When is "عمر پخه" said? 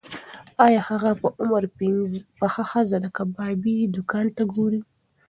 1.41-2.63